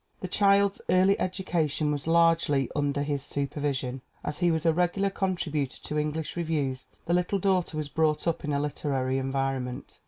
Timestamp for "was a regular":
4.49-5.11